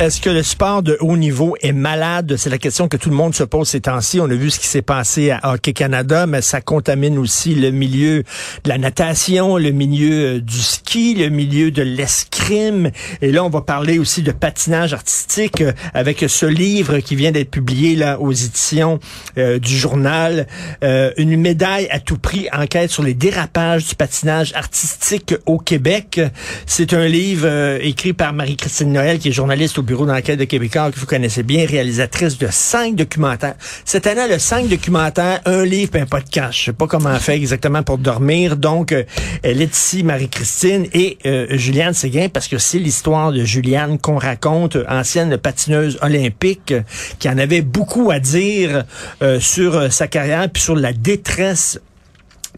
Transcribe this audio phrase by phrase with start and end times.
[0.00, 2.36] Est-ce que le sport de haut niveau est malade?
[2.38, 4.18] C'est la question que tout le monde se pose ces temps-ci.
[4.18, 7.70] On a vu ce qui s'est passé à Hockey Canada, mais ça contamine aussi le
[7.70, 8.24] milieu
[8.64, 12.90] de la natation, le milieu euh, du ski, le milieu de l'escrime.
[13.20, 17.30] Et là, on va parler aussi de patinage artistique euh, avec ce livre qui vient
[17.30, 19.00] d'être publié là aux éditions
[19.36, 20.46] euh, du journal.
[20.80, 26.22] une médaille à tout prix, enquête sur les dérapages du patinage artistique au Québec.
[26.64, 30.92] C'est un livre écrit par Marie-Christine Noël, qui est journaliste au bureau d'enquête de Québécois
[30.92, 33.56] que vous connaissez bien, réalisatrice de cinq documentaires.
[33.84, 36.52] Cette année, elle a cinq documentaires, un livre et un podcast.
[36.52, 38.56] Je sais pas comment elle fait exactement pour dormir.
[38.56, 39.02] Donc, euh,
[39.42, 44.16] elle est ici, Marie-Christine et euh, Juliane Séguin, parce que c'est l'histoire de Juliane qu'on
[44.16, 46.72] raconte, ancienne patineuse olympique,
[47.18, 48.84] qui en avait beaucoup à dire
[49.22, 51.80] euh, sur sa carrière puis sur la détresse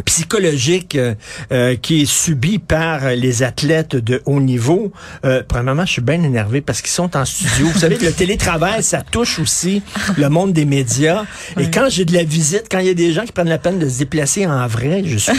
[0.05, 1.14] psychologique euh,
[1.52, 4.92] euh, qui est subi par les athlètes de haut niveau.
[5.25, 7.66] Euh, premièrement, je suis bien énervé parce qu'ils sont en studio.
[7.66, 9.83] Vous savez, le télétravail, ça touche aussi
[10.16, 11.25] le monde des médias.
[11.58, 13.58] Et quand j'ai de la visite, quand il y a des gens qui prennent la
[13.58, 15.33] peine de se déplacer en vrai, je suis,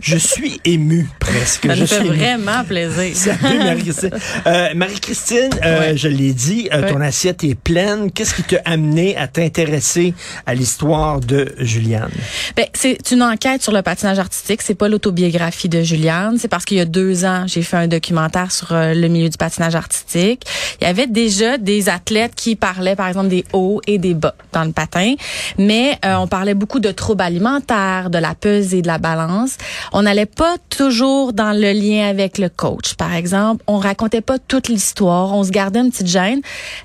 [0.00, 1.66] je suis ému presque.
[1.66, 3.14] Ça je fait vraiment plaisir.
[3.14, 4.10] Salut Marie-Christine.
[4.46, 8.10] Euh, Marie-Christine, euh, je l'ai dit, euh, ton assiette est pleine.
[8.12, 10.14] Qu'est-ce qui t'a amené à t'intéresser
[10.46, 12.10] à l'histoire de Juliane?
[12.56, 14.60] Ben, c'est une enquête sur le patinage artistique.
[14.60, 16.36] C'est pas l'autobiographie de Juliane.
[16.38, 19.30] C'est parce qu'il y a deux ans, j'ai fait un documentaire sur euh, le milieu
[19.30, 20.42] du patinage artistique.
[20.80, 24.34] Il y avait déjà des athlètes qui parlaient, par exemple, des hauts et des bas
[24.52, 25.14] dans le patin.
[25.56, 29.56] Mais euh, on parlait beaucoup de troubles alimentaires, de la pesée, de la balance.
[29.94, 33.64] On n'allait pas toujours dans le lien avec le coach, par exemple.
[33.66, 35.32] On racontait pas toute l'histoire.
[35.32, 36.42] On se gardait une petite gêne.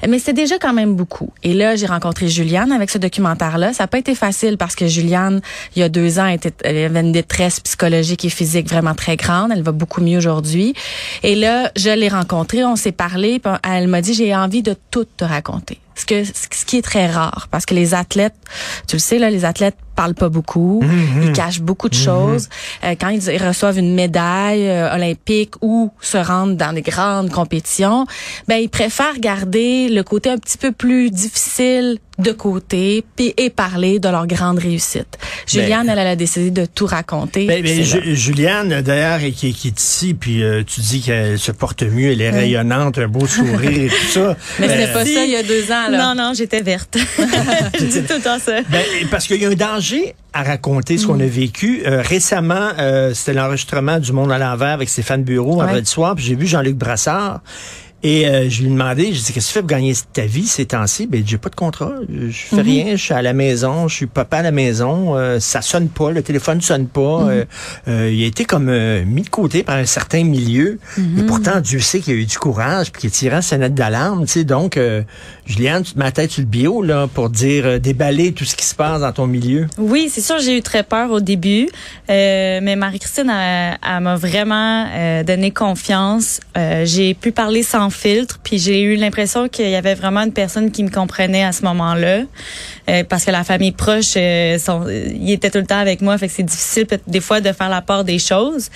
[0.08, 1.34] Mais c'était déjà quand même beaucoup.
[1.44, 3.74] Et là, j'ai rencontré Juliane avec ce documentaire-là.
[3.74, 5.42] Ça n'a pas été facile parce que Juliane,
[5.76, 6.54] il y a deux ans, était,
[7.00, 9.52] une détresse psychologique et physique vraiment très grande.
[9.52, 10.74] Elle va beaucoup mieux aujourd'hui.
[11.24, 15.06] Et là, je l'ai rencontrée, on s'est parlé, elle m'a dit, j'ai envie de tout
[15.06, 15.80] te raconter.
[16.00, 18.36] Ce, que, ce qui est très rare, parce que les athlètes,
[18.88, 21.24] tu le sais, là, les athlètes parlent pas beaucoup, Mhm.
[21.24, 22.48] ils cachent beaucoup de choses.
[22.86, 28.06] Euh, quand ils reçoivent une médaille euh, olympique ou se rendent dans des grandes compétitions,
[28.48, 33.50] ben ils préfèrent garder le côté un petit peu plus difficile de côté puis et
[33.50, 35.18] parler de leur grande réussite.
[35.48, 37.46] Juliane, elle, elle a décidé de tout raconter.
[37.46, 37.84] Ben, ben.
[37.84, 42.12] Ju- Juliane, d'ailleurs, qui, qui est ici, puis euh, tu dis qu'elle se porte mieux,
[42.12, 44.36] elle est rayonnante, un beau sourire et tout ça.
[44.60, 45.89] Mais c'était pas ça il y a deux ans.
[45.90, 46.14] Là.
[46.16, 46.98] Non, non, j'étais verte.
[47.80, 48.62] je dis tout le temps ça.
[48.70, 51.08] ben, parce qu'il y a un danger à raconter ce Mm.
[51.08, 51.82] qu'on a vécu.
[51.86, 55.66] Euh, récemment, euh, c'était l'enregistrement du Monde à l'envers avec Stéphane Bureau Ouais.
[55.66, 57.42] vendredi soir, puis j'ai vu Jean-Luc Brassard.
[58.02, 60.26] Et euh, je lui ai demandé, je dit, qu'est-ce que tu fais pour gagner ta
[60.26, 61.06] vie ces temps-ci?
[61.08, 62.62] Ben, j'ai pas de contrat, je fais Mm-hmm.
[62.62, 65.90] rien, je suis à la maison, je suis papa à la maison, euh, ça sonne
[65.90, 67.02] pas, le téléphone sonne pas.
[67.02, 67.30] Mm-hmm.
[67.30, 67.46] euh,
[67.88, 70.80] euh, il a été comme euh, mis de côté par un certain milieu.
[70.98, 71.20] Mm-hmm.
[71.20, 73.74] Et pourtant, Dieu sait qu'il a eu du courage, puis qu'il a tiré la sonnette
[73.76, 74.44] d'alarme, tu sais.
[74.44, 75.04] Donc, euh,
[75.46, 78.46] Juliane, tu te mets la tête sur le bio, là, pour dire, euh, déballer tout
[78.46, 79.68] ce qui se passe dans ton milieu.
[79.78, 81.68] Oui, c'est sûr, j'ai eu très peur au début,
[82.10, 86.40] euh, mais Marie-Christine, elle, elle m'a vraiment euh, donné confiance.
[86.58, 90.34] Euh, j'ai pu parler sans filtre, puis j'ai eu l'impression qu'il y avait vraiment une
[90.34, 92.24] personne qui me comprenait à ce moment-là,
[92.90, 94.58] euh, parce que la famille proche, euh,
[95.14, 97.70] ils étaient tout le temps avec moi, fait que c'est difficile des fois de faire
[97.70, 98.70] la part des choses.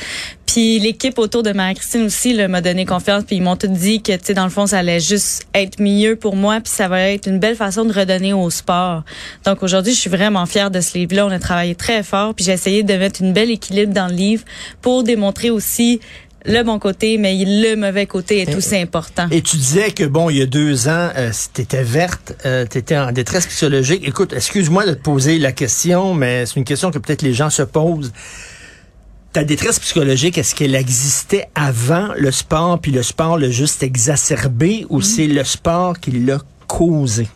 [0.45, 4.11] Puis l'équipe autour de Marie-Christine aussi m'a donné confiance, puis ils m'ont tout dit que,
[4.11, 7.09] tu sais, dans le fond, ça allait juste être mieux pour moi, puis ça va
[7.09, 9.03] être une belle façon de redonner au sport.
[9.45, 11.25] Donc aujourd'hui, je suis vraiment fière de ce livre-là.
[11.25, 14.13] On a travaillé très fort, puis j'ai essayé de mettre une belle équilibre dans le
[14.13, 14.43] livre
[14.81, 15.99] pour démontrer aussi
[16.45, 19.27] le bon côté, mais le mauvais côté est aussi important.
[19.31, 22.65] Et tu disais que, bon, il y a deux ans, euh, tu étais verte, euh,
[22.69, 24.03] tu étais en détresse psychologique.
[24.05, 27.49] Écoute, excuse-moi de te poser la question, mais c'est une question que peut-être les gens
[27.49, 28.11] se posent.
[29.31, 34.85] Ta détresse psychologique, est-ce qu'elle existait avant le sport, puis le sport l'a juste exacerbé,
[34.89, 37.27] ou c'est le sport qui l'a causé?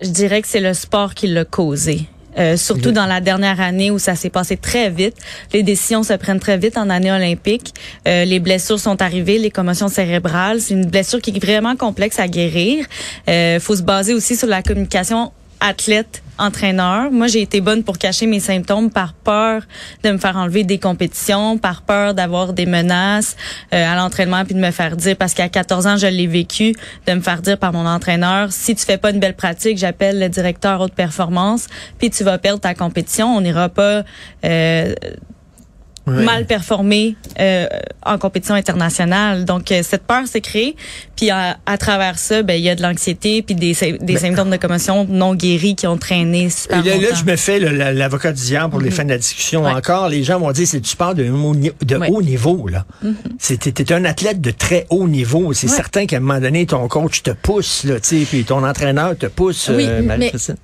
[0.00, 2.06] Je dirais que c'est le sport qui l'a causé.
[2.38, 5.16] Euh, surtout dans la dernière année où ça s'est passé très vite.
[5.52, 7.74] Les décisions se prennent très vite en année olympique.
[8.06, 10.60] Euh, les blessures sont arrivées, les commotions cérébrales.
[10.60, 12.86] C'est une blessure qui est vraiment complexe à guérir.
[13.28, 17.10] Euh, faut se baser aussi sur la communication athlète entraîneur.
[17.10, 19.62] Moi, j'ai été bonne pour cacher mes symptômes par peur
[20.04, 23.36] de me faire enlever des compétitions, par peur d'avoir des menaces
[23.74, 26.74] euh, à l'entraînement puis de me faire dire parce qu'à 14 ans, je l'ai vécu
[27.06, 30.20] de me faire dire par mon entraîneur si tu fais pas une belle pratique, j'appelle
[30.20, 31.66] le directeur haute performance
[31.98, 34.04] puis tu vas perdre ta compétition, on n'ira pas
[34.44, 34.94] euh,
[36.10, 37.66] mal performer euh,
[38.04, 39.44] en compétition internationale.
[39.44, 40.76] Donc euh, cette peur s'est créée,
[41.16, 44.50] puis à, à travers ça, ben il y a de l'anxiété puis des, des symptômes
[44.50, 48.32] de commotion non guéris qui ont traîné super Et là, là, je me fais l'avocat
[48.32, 50.08] du diable pour les fins de la discussion encore.
[50.08, 52.08] Les gens vont dire c'est du sport de, de Ouais.
[52.10, 52.68] haut niveau.
[52.68, 52.84] là.
[53.40, 55.52] T'es- t'es un athlète de très haut niveau.
[55.52, 55.74] C'est Ouais.
[55.76, 59.26] certain qu'à un moment donné, ton coach te pousse, là, tu puis ton entraîneur te
[59.26, 59.70] pousse.
[59.74, 60.02] Oui, euh,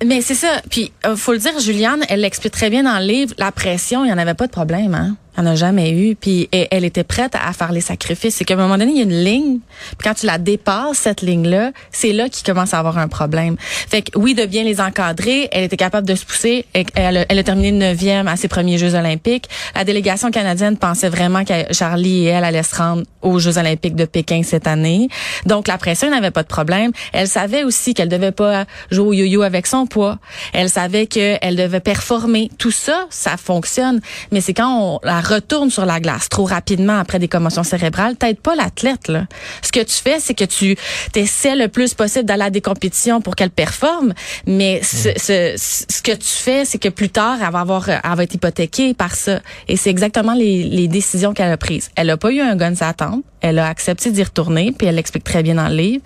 [0.05, 0.61] mais, c'est ça.
[0.69, 3.33] Puis, faut le dire, Juliane, elle l'explique très bien dans le livre.
[3.37, 4.93] La pression, il n'y en avait pas de problème.
[4.95, 5.15] Hein?
[5.37, 6.15] Il n'y en a jamais eu.
[6.15, 8.35] Puis, elle était prête à faire les sacrifices.
[8.35, 9.59] C'est qu'à un moment donné, il y a une ligne.
[9.97, 13.57] Puis, quand tu la dépasses, cette ligne-là, c'est là qu'il commence à avoir un problème.
[13.59, 16.65] Fait que, oui, de bien les encadrer, elle était capable de se pousser.
[16.73, 19.49] Elle, elle elle a terminé neuvième à ses premiers Jeux olympiques.
[19.75, 23.95] La délégation canadienne pensait vraiment que Charlie et elle allaient se rendre aux Jeux olympiques
[23.95, 25.09] de Pékin cette année.
[25.45, 26.91] Donc, la pression n'avait pas de problème.
[27.11, 30.17] Elle savait aussi qu'elle devait pas jouer au yo-yo avec son poids.
[30.53, 32.49] Elle savait qu'elle devait performer.
[32.57, 33.99] Tout ça, ça fonctionne.
[34.31, 38.15] Mais c'est quand on la retourne sur la glace trop rapidement après des commotions cérébrales,
[38.15, 39.25] t'aides pas l'athlète, là.
[39.61, 40.77] Ce que tu fais, c'est que tu
[41.15, 44.13] essaies le plus possible d'aller à des compétitions pour qu'elle performe.
[44.47, 47.99] Mais ce, ce, ce que tu fais, c'est que plus tard, elle va avoir, elle
[48.15, 49.39] va être hypothéquée par ça.
[49.67, 51.89] Et c'est exactement les, les décisions qu'elle a prises.
[51.95, 53.23] Elle a pas eu un gun à tempe.
[53.41, 56.03] Elle a accepté d'y retourner, puis elle l'explique très bien dans le livre.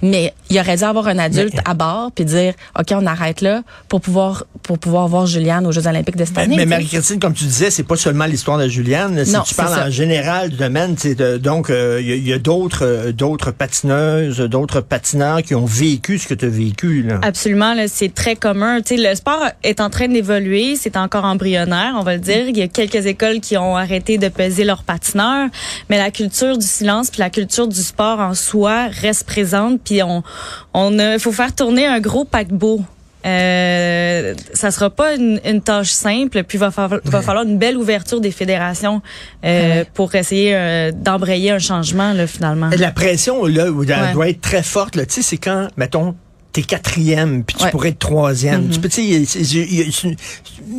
[0.00, 3.62] Mais il aurait dû avoir un adulte à bord puis dire, OK, on arrête là
[3.88, 6.56] pour pouvoir, pour pouvoir voir Juliane aux Jeux olympiques de cette Mais, année.
[6.56, 6.74] mais tu sais.
[6.76, 9.24] Marie-Christine, comme tu disais, c'est pas seulement l'histoire Juliane.
[9.24, 9.86] Si Non, tu parles ça.
[9.86, 13.12] en général du domaine, de- donc euh, il y a- il y a, d'autres euh,
[13.12, 17.02] d'autres patineuses, d'autres patineurs qui ont vécu ce que tu as vécu.
[17.02, 17.20] Là.
[17.22, 18.80] Absolument, là, c'est très commun.
[18.90, 22.48] Le sport est en train d'évoluer, c'est encore embryonnaire, on va le dire.
[22.48, 25.48] Il y a quelques écoles qui ont arrêté de peser leurs patineurs,
[25.90, 29.80] mais la culture du silence puis la culture du sport en soi reste présente.
[29.84, 30.22] Puis on,
[30.74, 32.80] on faut faire tourner un gros paquebot.
[33.26, 37.76] Euh, ça sera pas une, une tâche simple, puis va, fa- va falloir une belle
[37.76, 39.02] ouverture des fédérations
[39.44, 39.86] euh, Ouais.
[39.94, 42.70] pour essayer euh, d'embrayer un changement là finalement.
[42.78, 44.12] La pression là où elle Ouais.
[44.12, 44.94] doit être très forte.
[44.96, 45.04] là.
[45.06, 46.14] Tu sais, c'est quand, mettons,
[46.52, 47.70] t'es quatrième, puis tu Ouais.
[47.70, 48.66] pourrais être troisième.
[48.68, 48.70] Mm-hmm.
[48.72, 50.16] Tu peux, tu sais, il y a- c'est- il y a une,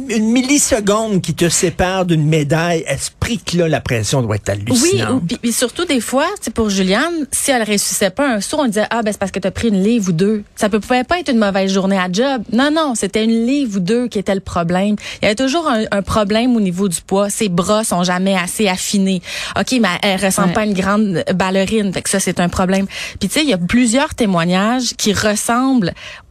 [0.10, 2.84] une milliseconde qui te sépare d'une médaille.
[2.88, 5.10] Esprit que là, la pression doit être Oui, hallucinante.
[5.24, 8.58] ou, puis, puis surtout des fois, c'est pour Juliane, si elle réussissait pas un saut,
[8.60, 10.44] on disait ah ben c'est parce que tu as pris une livre ou deux.
[10.56, 12.42] Ça peut pouvait pas être une mauvaise journée à job.
[12.52, 14.96] Non non, c'était une livre ou deux qui était le problème.
[15.22, 17.30] Il y avait toujours un, un problème au niveau du poids.
[17.30, 19.22] Ses bras sont jamais assez affinés.
[19.60, 20.54] OK, mais elle ressemble Ouais.
[20.56, 22.88] pas à une grande ballerine, fait que ça c'est un problème.
[23.20, 25.59] Puis tu sais, il y a plusieurs témoignages qui ressemblent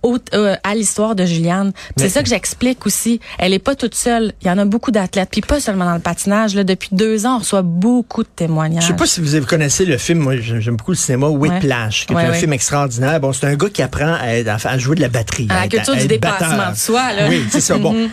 [0.03, 1.73] au- euh, à l'histoire de Juliane.
[1.97, 3.21] C'est ça que j'explique aussi.
[3.39, 4.33] Elle est pas toute seule.
[4.43, 6.55] Il y en a beaucoup d'athlètes, puis pas seulement dans le patinage.
[6.55, 8.83] Là, depuis deux ans, on reçoit beaucoup de témoignages.
[8.83, 12.13] Je sais pas si vous connaissez le film, moi j'aime beaucoup le cinéma, Whiplash, qui
[12.13, 12.39] est Ouais, un ouais.
[12.39, 13.21] film extraordinaire.
[13.21, 15.47] Bon, c'est un gars qui apprend à, être- à jouer de la batterie.
[15.51, 16.73] À la être- culture à du être dépassement batteur.
[16.73, 17.29] de soi, là.
[17.29, 17.77] Oui, c'est ça.
[17.79, 18.09] Bon, Mhm.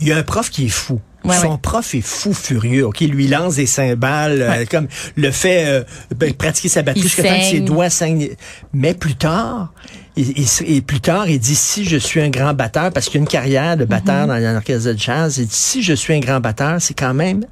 [0.00, 1.00] il y a un prof qui est fou.
[1.26, 1.58] Ouais, Son ouais.
[1.60, 2.84] prof est fou furieux.
[2.86, 5.84] Ok, lui il lance des cymbales, euh, comme le fait euh,
[6.16, 8.30] ben, pratiquer sa batterie jusqu'à temps que ses doigts saignent.
[8.72, 9.72] Mais plus tard,
[10.16, 13.20] et plus tard, il dit si je suis un grand batteur, parce qu'il y a
[13.22, 14.40] une carrière de batteur Mhm.
[14.42, 17.44] dans l'orchestre de jazz, il dit si je suis un grand batteur, c'est quand même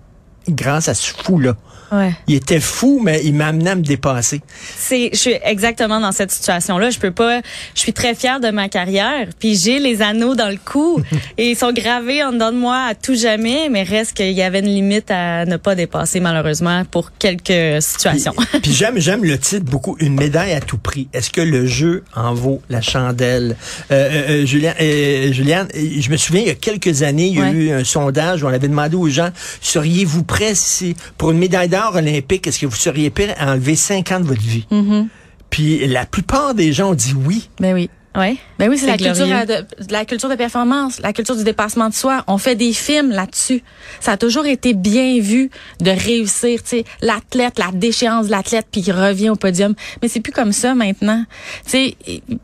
[0.49, 1.55] grâce à ce fou-là.
[1.93, 2.13] Ouais.
[2.27, 4.41] Il était fou, mais il m'a amené à me dépasser.
[4.77, 6.91] C'est, je suis exactement dans cette situation-là.
[6.91, 7.41] Je peux pas.
[7.75, 9.29] Je suis très fière de ma carrière.
[9.39, 11.01] Puis j'ai les anneaux dans le cou
[11.39, 13.69] et ils sont gravés en dedans de moi à tout jamais.
[13.71, 18.33] Mais reste qu'il y avait une limite à ne pas dépasser malheureusement pour quelques situations.
[18.51, 21.09] Puis, puis j'aime, j'aime le titre beaucoup, une médaille à tout prix.
[21.13, 23.57] Est-ce que le jeu en vaut la chandelle?
[23.93, 27.27] Euh, euh, euh, Julien, euh, Juliane, euh, je me souviens, il y a quelques années,
[27.27, 27.53] il y a Ouais.
[27.53, 29.29] eu un sondage où on avait demandé aux gens,
[29.61, 33.77] seriez-vous prêts si, pour une médaille d'or olympique, est-ce que vous seriez prêts à enlever
[33.77, 34.67] cinq ans de votre vie?
[34.73, 35.09] Mhm.
[35.49, 37.49] Puis la plupart des gens ont dit oui.
[37.61, 37.89] Ben oui.
[38.17, 38.37] Ouais.
[38.59, 39.35] Ben oui, c'est la culture glorieux.
[39.35, 42.25] euh, de, de la culture de performance, la culture du dépassement de soi.
[42.27, 43.63] On fait des films là-dessus.
[44.01, 48.67] Ça a toujours été bien vu de réussir, tu sais, l'athlète, la déchéance de l'athlète
[48.71, 49.75] puis il revient au podium.
[50.03, 51.25] Mais c'est plus comme ça maintenant.
[51.65, 51.97] Tu sais,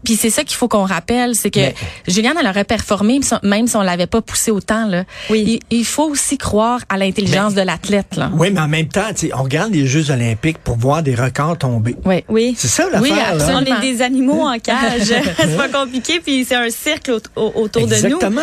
[0.05, 1.75] puis c'est ça qu'il faut qu'on rappelle, c'est que Mais-
[2.09, 5.05] Juliane elle aurait performé même si on l'avait pas poussé autant là.
[5.31, 5.61] Oui.
[5.71, 8.31] Il, il faut aussi croire à l'intelligence de l'athlète là.
[8.35, 11.15] Oui, mais en même temps, tu sais, on regarde les Jeux olympiques pour voir des
[11.15, 11.97] records tomber.
[12.05, 12.25] Oui.
[12.29, 12.55] Oui.
[12.57, 13.45] C'est ça Oui, l'affaire, là.
[13.47, 13.77] absolument.
[13.79, 15.13] On est des animaux en cage.
[15.67, 16.21] c'est pas compliqué.
[16.21, 18.05] Puis c'est un cercle au- au- autour de nous.
[18.17, 18.43] Exactement.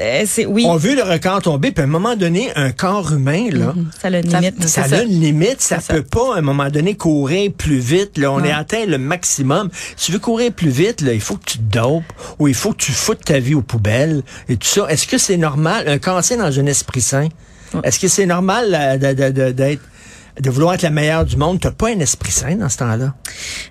[0.00, 0.64] Euh, oui.
[0.64, 4.06] On veut le record tomber, puis à un moment donné, un corps humain, là, Ça
[4.08, 4.62] a une Ça- limite.
[4.62, 5.02] Ça C'est a ça.
[5.02, 8.16] une limite, ça peut pas à un moment donné courir plus vite.
[8.16, 8.50] Là, on Ouais.
[8.50, 9.70] est atteint le maximum.
[9.96, 12.04] Si tu veux courir plus vite, là, il faut que tu te dopes
[12.38, 14.86] ou il faut que tu foutes ta vie aux poubelles et tout ça.
[14.88, 15.88] Est-ce que c'est normal?
[15.88, 17.28] Un cancer dans un esprit sain
[17.82, 19.82] Est-ce que c'est normal de- d'être
[20.40, 23.14] de vouloir être la meilleure du monde, t'as pas un esprit sain dans ce temps-là?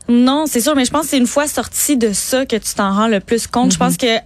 [0.10, 2.74] Non, c'est sûr, mais je pense que c'est une fois sorti de ça que tu
[2.76, 3.72] t'en rends le plus compte.
[3.72, 4.20] Je pense que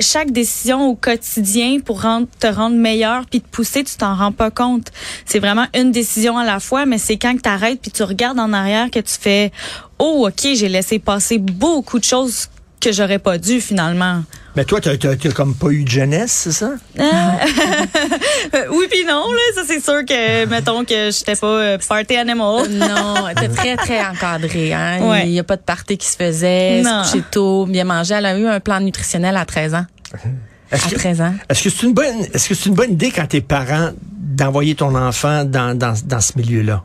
[0.00, 4.32] chaque décision au quotidien pour rendre, te rendre meilleur puis te pousser, tu t'en rends
[4.32, 4.92] pas compte.
[5.24, 8.02] C'est vraiment une décision à la fois, mais c'est quand que tu arrêtes puis tu
[8.02, 9.52] regardes en arrière que tu fais
[9.98, 12.48] oh OK, j'ai laissé passer beaucoup de choses
[12.80, 14.22] que j'aurais pas dû finalement.
[14.56, 16.72] Mais toi, tu n'as comme pas eu de jeunesse, c'est ça?
[16.98, 17.38] Ah.
[18.72, 19.40] oui puis non, là.
[19.54, 22.68] Ça, c'est sûr que, mettons que j'étais pas euh, party animal.
[22.70, 24.72] Non, t'es très, très encadré.
[24.72, 24.98] Hein?
[25.02, 25.26] Ouais.
[25.26, 27.04] Il n'y a pas de party qui se faisait, Non.
[27.04, 28.14] se coucher tôt, bien manger.
[28.14, 29.86] Elle a eu un plan nutritionnel à 13 ans.
[30.72, 31.34] Est-ce À que- 13 ans.
[31.48, 34.74] Est-ce que c'est une bonne, est-ce que c'est une bonne idée quand t'es parent d'envoyer
[34.74, 36.82] ton enfant dans, dans, dans ce milieu-là?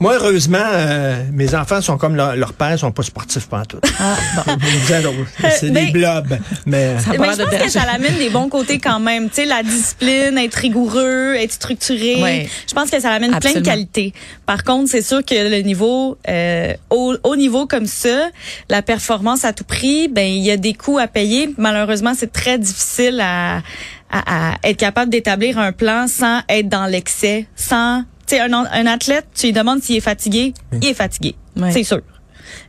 [0.00, 3.82] Moi, heureusement, euh, mes enfants sont comme leur, leur père, sont pas sportifs pantoute.
[3.98, 4.52] Ah, bon.
[5.58, 6.38] c'est ben- des blobs.
[6.66, 9.28] Mais pas Mais je de pense que ça l'amène des bons côtés quand même.
[9.28, 12.22] Tu sais, la discipline, être rigoureux, être structuré.
[12.22, 12.48] Ouais.
[12.68, 14.12] Je pense que ça l'amène plein de qualités.
[14.46, 18.28] Par contre, c'est sûr que le niveau, euh, au, au niveau comme ça,
[18.70, 21.52] la performance à tout prix, ben il y a des coûts à payer.
[21.58, 23.62] Malheureusement, c'est très difficile à,
[24.10, 28.86] à, à être capable d'établir un plan sans être dans l'excès, sans sais, un, un
[28.86, 31.72] athlète, tu lui demandes s'il est fatigué, il est fatigué, Ouais.
[31.72, 32.00] c'est sûr.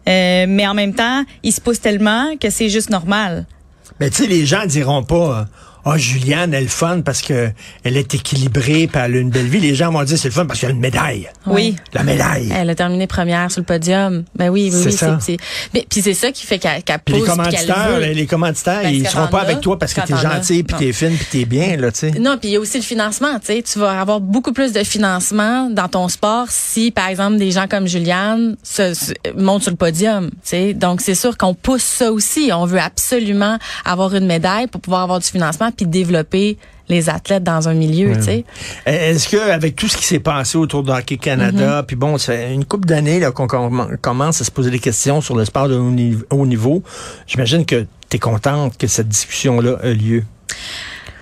[0.07, 3.45] Euh, mais en même temps, il se pousse tellement que c'est juste normal.
[3.99, 5.47] Mais tu sais, les gens diront pas,
[5.93, 7.49] ah, Juliane, elle est le fun parce que
[7.83, 9.59] elle est équilibrée, puis elle a une belle vie.
[9.59, 11.29] Les gens vont dire, c'est le fun parce qu'il y a une médaille.
[11.45, 11.75] Oui.
[11.93, 12.51] La médaille.
[12.55, 14.23] Elle a terminé première sur le podium.
[14.35, 14.93] Ben oui, oui, C'est oui.
[14.93, 15.17] ça.
[15.21, 15.37] c'est-
[15.73, 17.35] Mais puis c'est ça qui fait qu'elle qu'elle les pousse, puis qu'elle
[17.67, 20.63] commanditaires, les, les commanditaires, Ben, ils ce seront pas avec toi parce que t'es gentil,
[20.63, 22.11] puis t'es fine, puis t'es bien, là, tu sais.
[22.19, 23.39] Non, puis il y a aussi le financement.
[23.39, 27.37] Tu sais, tu vas avoir beaucoup plus de financement dans ton sport si, par exemple,
[27.37, 30.29] des gens comme Juliane se, se- montent sur le podium.
[30.29, 32.51] Tu sais, donc c'est sûr qu'on pousse ça aussi.
[32.53, 36.57] On veut absolument avoir une médaille pour pouvoir avoir du financement puis développer
[36.89, 38.15] les athlètes dans un milieu.
[38.17, 38.45] Tu sais,
[38.85, 41.15] Est-ce que avec tout ce qui s'est passé autour de Hockey.
[41.17, 44.71] Canada, puis bon, ça fait une couple d'années là, qu'on com- commence à se poser
[44.71, 46.83] des questions sur le sport de haut ni- haut niveau,
[47.27, 50.23] j'imagine que tu es contente que cette discussion-là ait lieu.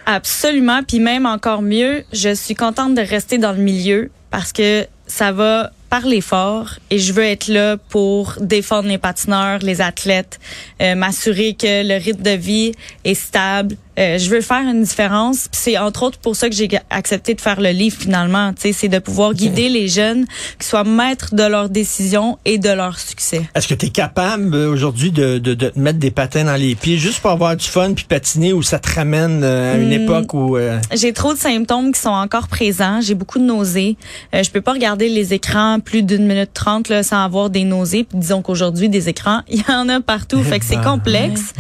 [0.06, 4.88] Absolument, puis même encore mieux, je suis contente de rester dans le milieu parce que
[5.06, 10.40] ça va parler fort et je veux être là pour défendre les patineurs, les athlètes,
[10.82, 12.72] euh, m'assurer que le rythme de vie
[13.04, 13.76] est stable.
[13.98, 15.48] Euh, je veux faire une différence.
[15.52, 18.54] C'est entre autres pour ça que j'ai accepté de faire le livre finalement.
[18.54, 20.26] Tu sais, c'est de pouvoir guider les jeunes
[20.60, 23.42] qui soient maîtres de leurs décisions et de leur succès.
[23.56, 26.56] Est-ce que tu es capable euh, aujourd'hui de, de, de te mettre des patins dans
[26.56, 29.78] les pieds juste pour avoir du fun puis patiner ou ça te ramène euh, à
[29.78, 29.92] une Hmm.
[30.04, 30.58] époque où...
[30.58, 33.00] euh, J'ai trop de symptômes qui sont encore présents.
[33.02, 33.98] J'ai beaucoup de nausées.
[34.36, 37.64] Euh, je peux pas regarder les écrans plus d'une minute trente là, sans avoir des
[37.64, 38.04] nausées.
[38.04, 40.44] Puis disons qu'aujourd'hui, des écrans, il y en a partout.
[40.44, 41.54] Fait que c'est ben, complexe.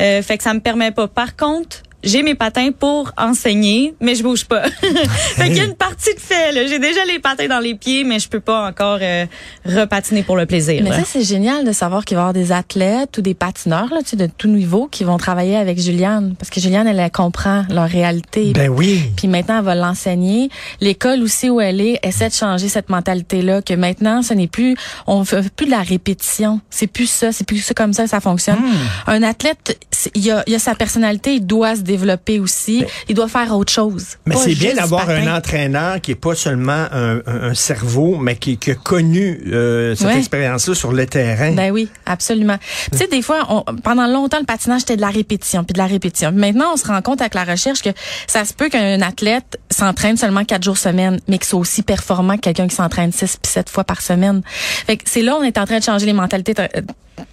[0.00, 1.06] Euh, fait que ça me permet pas.
[1.08, 4.68] Par contre, j'ai mes patins pour enseigner, mais je bouge pas.
[4.70, 6.52] fait qu'il y a une partie de fait.
[6.52, 6.66] là.
[6.66, 9.26] J'ai déjà les patins dans les pieds, mais je peux pas encore euh,
[9.64, 10.82] repatiner pour le plaisir.
[10.82, 11.00] Mais là.
[11.00, 14.00] ça, c'est génial de savoir qu'il va y avoir des athlètes ou des patineurs là,
[14.02, 16.34] tu sais, de tout niveau qui vont travailler avec Juliane.
[16.38, 18.52] Parce que Juliane, elle, elle comprend leur réalité.
[18.52, 19.02] Ben oui.
[19.16, 20.50] Puis maintenant, elle va l'enseigner.
[20.80, 24.76] L'école aussi où elle est essaie de changer cette mentalité-là, que maintenant, ce n'est plus,
[25.06, 26.60] on fait plus de la répétition.
[26.70, 28.58] C'est plus ça, c'est plus ça comme ça, ça fonctionne.
[29.06, 29.78] Un athlète,
[30.14, 32.84] il a, il a sa personnalité, il doit se développer aussi.
[33.08, 34.04] il doit faire autre chose.
[34.26, 38.36] Mais c'est bien d'avoir un entraîneur qui est pas seulement un, un- un cerveau, mais
[38.36, 40.18] qui, qui a connu euh, cette Ouais.
[40.18, 41.52] expérience-là sur le terrain.
[41.52, 42.58] Ben oui, absolument.
[42.92, 45.78] Tu sais, des fois, on, pendant longtemps, le patinage, c'était de la répétition, puis de
[45.78, 46.32] la répétition.
[46.32, 47.90] Maintenant, on se rend compte avec la recherche que
[48.26, 52.36] ça se peut qu'un athlète s'entraîne seulement quatre jours semaine, mais qu'il soit aussi performant
[52.36, 54.42] que quelqu'un qui s'entraîne six puis sept fois par semaine.
[54.86, 56.54] Fait que c'est là, on est en train de changer les mentalités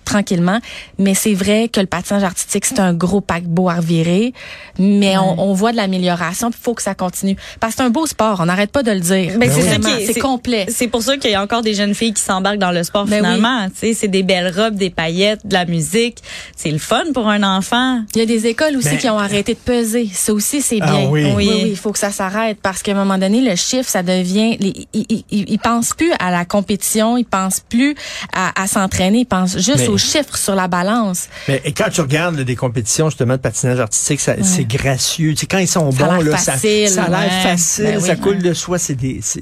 [0.06, 0.60] tranquillement.
[1.00, 4.34] Mais c'est vrai que le patinage artistique, c'est un gros paquebot à revirer.
[4.80, 7.36] Mais on, on voit de l'amélioration, il faut que ça continue.
[7.60, 9.38] Parce que c'est un beau sport, on n'arrête pas de le dire.
[9.38, 10.66] Ben, c'est ça Vraiment, qui est- c'est complet.
[10.70, 13.06] C'est pour ça qu'il y a encore des jeunes filles qui s'embarquent dans le sport
[13.06, 13.68] Ben finalement.
[13.70, 16.18] Tu sais, c'est des belles robes, des paillettes, de la musique.
[16.56, 18.02] C'est le fun pour un enfant.
[18.16, 20.10] Il y a des écoles aussi Ben- qui ont arrêté de peser.
[20.14, 21.08] Ça aussi, c'est Ah bien.
[21.10, 21.26] oui.
[21.26, 21.50] oui, Oui.
[21.64, 24.58] oui, il faut que ça s'arrête parce qu'à un moment donné, le chiffre, ça devient.
[24.94, 27.96] Ils ils pensent plus à la compétition, ils pensent plus
[28.34, 31.28] à, à s'entraîner, ils pensent juste Mais- aux chiffres sur la balance.
[31.48, 35.32] Mais et quand tu regardes là, des compétitions justement de patinage artistique, ça- c'est gracieux.
[35.34, 37.50] Tu sais, quand ils sont Ça bons, là, ça, facile, ça a l'air ouais.
[37.52, 38.08] facile, Ben oui.
[38.08, 38.78] ça coule de soi.
[38.78, 39.42] C'est des, c'est,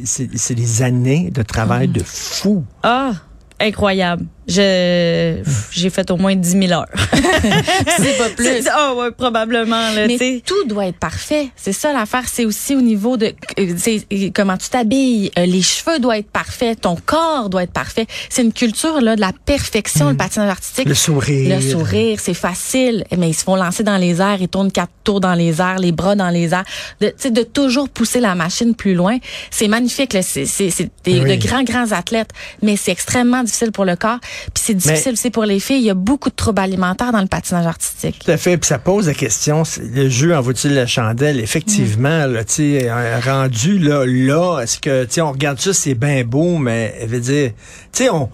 [0.81, 1.91] années de travail Mm.
[1.93, 2.63] de fou.
[2.83, 3.11] Ah,
[3.59, 4.25] incroyable.
[4.49, 5.41] Je
[5.71, 6.85] j'ai fait au moins 10 000 heures.
[7.97, 8.67] C'est pas plus.
[8.71, 11.49] Ah ouais, probablement là, tu Mais tout doit être parfait.
[11.55, 12.23] C'est ça l'affaire.
[12.27, 13.27] C'est aussi au niveau de
[13.59, 13.75] euh,
[14.11, 15.31] euh, comment tu t'habilles.
[15.37, 16.81] Euh, les cheveux doivent être parfaits.
[16.81, 18.07] Ton corps doit être parfait.
[18.29, 20.87] C'est une culture là de la perfection, le patinage artistique.
[20.87, 21.55] Le sourire.
[21.55, 24.91] Le sourire, c'est facile, mais ils se font lancer dans les airs, ils tournent quatre
[25.03, 26.65] tours dans les airs, les bras dans les airs,
[27.01, 29.17] de, tu sais, de toujours pousser la machine plus loin.
[29.51, 30.21] C'est magnifique, là.
[30.21, 31.37] c'est c'est- c'est des Oui.
[31.37, 34.19] de grands, grands athlètes, mais c'est extrêmement difficile pour le corps.
[34.53, 35.79] Puis c'est difficile aussi pour les filles.
[35.79, 38.19] Il y a beaucoup de troubles alimentaires dans le patinage artistique.
[38.23, 38.57] Tout à fait.
[38.57, 41.39] Puis ça pose la question, le jeu en vaut-il la chandelle?
[41.39, 42.91] Effectivement, là, tu sais,
[43.21, 47.09] rendu là, là, est-ce que, tu sais, on regarde ça, c'est bien beau, mais, elle
[47.09, 47.51] veut dire,
[47.91, 48.29] tu sais, on,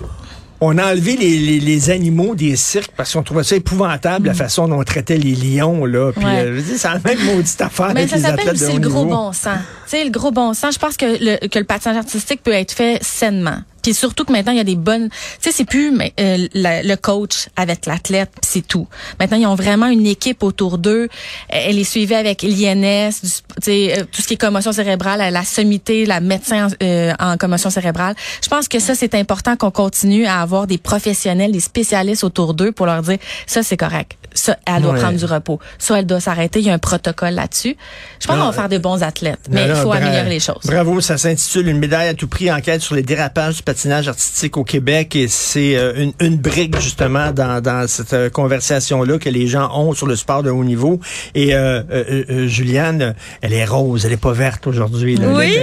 [0.61, 4.37] on a enlevé les, les, animaux des cirques parce qu'on trouvait ça épouvantable, la mm.
[4.37, 5.85] façon dont on traitait les lions.
[5.85, 6.11] Là.
[6.13, 8.89] Puis, euh, je dis, c'est la même maudite affaire Mais avec ça s'appelle aussi le
[8.89, 9.59] gros bon sens.
[9.85, 12.53] Tu sais, le gros bon sens, je pense que le, que le patinage artistique peut
[12.53, 13.59] être fait sainement.
[13.85, 15.09] Puis surtout que maintenant, il y a des bonnes...
[15.09, 18.87] Tu sais, c'est plus euh, le coach avec l'athlète, c'est tout.
[19.19, 21.07] Maintenant, ils ont vraiment une équipe autour d'eux.
[21.49, 23.29] Elle est suivie avec l'INS, tu
[23.61, 27.69] sais, euh, tout ce qui est commotion cérébrale, la sommité, la médecin euh, en commotion
[27.69, 28.15] cérébrale.
[28.43, 32.55] Je pense que ça, c'est important qu'on continue à avoir des professionnels, des spécialistes autour
[32.55, 35.59] d'eux pour leur dire, ça, c'est correct ça, elle doit prendre du repos.
[35.79, 36.59] Ça, elle doit s'arrêter.
[36.59, 37.75] Il y a un protocole là-dessus.
[38.19, 40.61] Je pense qu'on va faire des bons athlètes, mais il faut améliorer les choses.
[40.65, 44.55] Bravo, ça s'intitule Une médaille à tout prix, enquête sur les dérapages du patinage artistique
[44.57, 45.15] au Québec.
[45.15, 49.69] Et c'est euh, une, une, brique, justement, dans, dans cette euh, conversation-là que les gens
[49.77, 50.99] ont sur le sport de haut niveau.
[51.33, 55.17] Et euh, Juliane, elle est rose, elle est pas verte aujourd'hui.
[55.21, 55.57] Oui.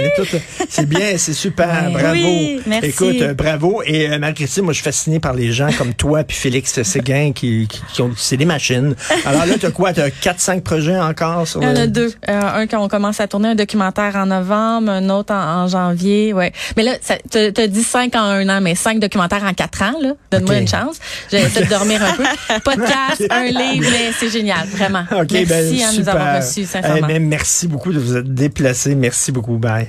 [0.69, 1.89] C'est bien, c'est super.
[1.93, 2.13] Bravo.
[2.13, 2.89] Oui, merci.
[2.89, 3.81] Écoute, bravo.
[3.85, 7.67] Et Marie-Christine, moi, je suis fasciné par les gens comme toi puis Félix Séguin qui,
[7.67, 8.11] qui, qui ont...
[8.15, 9.93] C'est des machines alors là, tu as quoi?
[9.93, 11.47] Tu as 4-5 projets encore?
[11.47, 12.13] Sur Il y en a deux.
[12.27, 16.33] Un quand on commence à tourner un documentaire en novembre, un autre en, janvier.
[16.33, 16.51] Ouais.
[16.77, 16.93] Mais là,
[17.31, 19.93] tu as dit 5 en un an, mais 5 documentaires en 4 ans.
[20.01, 20.13] là.
[20.31, 20.97] Donne-moi une chance.
[21.31, 22.23] J'essaie de dormir un peu.
[22.63, 25.05] Podcast, un livre, mais c'est génial, vraiment.
[25.09, 27.07] merci ben, hein, de nous avoir reçus, sincèrement.
[27.09, 28.95] Eh, merci beaucoup de vous être déplacé.
[28.95, 29.57] Merci beaucoup.
[29.57, 29.87] Bye.